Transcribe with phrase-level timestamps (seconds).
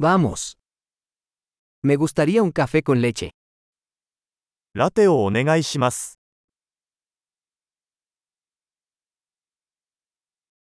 [0.00, 0.56] Vamos.
[1.82, 3.32] Me gustaría un café con leche.
[4.72, 6.20] ラテをお願いします。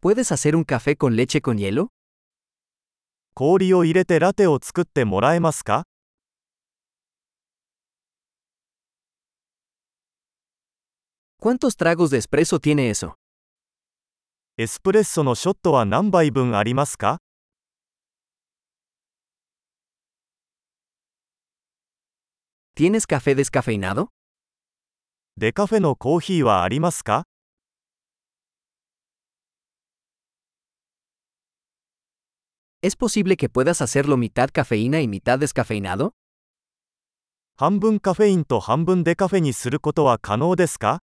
[0.00, 1.88] ¿Puedes hacer un café con leche con hielo?
[3.34, 5.84] 氷を入れてラテを作ってもらえますか
[11.38, 13.12] ¿Cuántos tragos de espresso tiene eso?
[14.56, 17.18] エスプレッソのショットは何杯分ありますか
[22.77, 24.09] ¿Tienes café descafeinado?
[25.37, 27.25] デカフェのコーヒーはありますか
[32.81, 36.13] ¿Es posible que puedas hacerlo mitad cafeína y mitad descafeinado?
[37.55, 41.01] 半分カフェインと半分デカフェにすることは可能ですか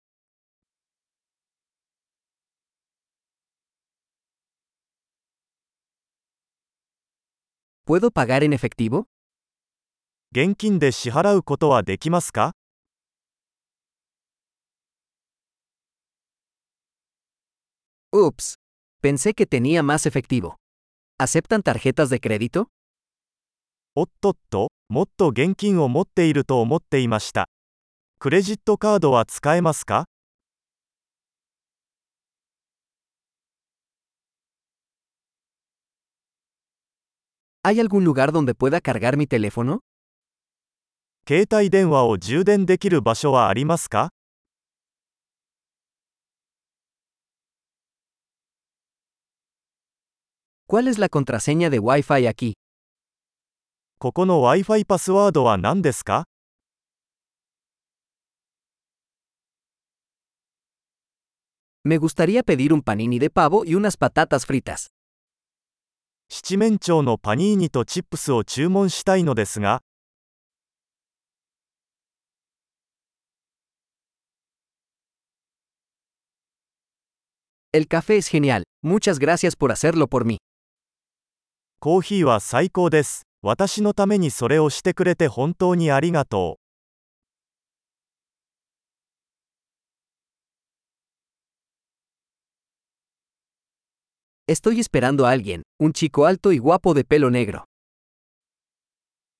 [7.85, 9.07] ¿Puedo pagar en efectivo?
[10.34, 12.54] 現金で支払うことはできますか
[18.14, 18.56] Ups.
[19.02, 20.56] Pensé que tenía más efectivo.
[21.20, 22.68] ¿Aceptan tarjetas de crédito?
[23.94, 27.50] おっとっと、もっと現金を持っていると思っていました。
[28.18, 30.06] クレジットカードは使えますか
[37.64, 39.82] ¿Hay algún lugar donde pueda cargar mi teléfono?
[41.28, 44.10] 携帯電話を充電できる場所はありますか
[50.68, 52.54] ¿Cuál es la contraseña de Wi-Fi aquí?
[54.00, 56.26] ここの Wi-Fi パスワードは何ですか
[61.84, 64.88] Me gustaría pedir un panini de pavo y unas patatas fritas.
[66.30, 69.82] 七面鳥のパニーニとチップスを注文したいのですが、
[77.73, 78.63] El café es genial.
[78.83, 80.39] Muchas gracias por hacerlo por mí.
[81.79, 83.27] コーヒーは最高です。
[83.43, 86.67] 私のためにそれをしてくれて本当にありがとう。
[94.49, 97.65] Estoy esperando a alguien, un chico alto y guapo de pelo negro.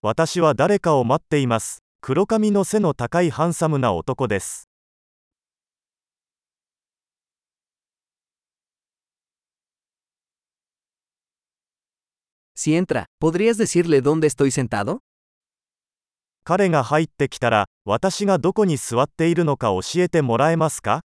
[0.03, 1.79] 私は誰かを待っています。
[2.01, 4.69] 黒髪の背の高いハンサムな男です。
[12.61, 15.01] Si entra, ¿podrías decirle dónde estoy sentado?
[16.45, 21.01] 彼が入ってきたら、私がどこに座っているのか教えてもらえますか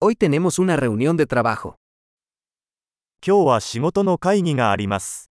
[0.00, 1.76] Hoy tenemos una reunión de trabajo.
[3.24, 5.30] 今日は仕事の会議があります。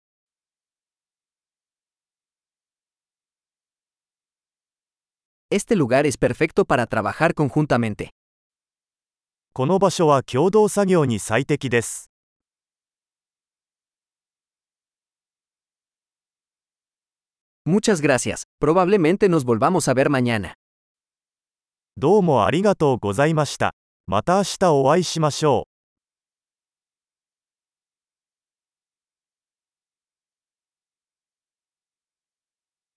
[5.49, 8.09] Este lugar es perfecto para trabajar conjuntamente.
[9.54, 12.10] この場所は共同作業に最適です。
[17.66, 18.44] Muchas gracias.
[18.58, 20.54] Probablemente nos volvamos a ver mañana.
[21.98, 23.74] どうもありがとうございました。
[24.06, 25.71] また明日お会いしましょう。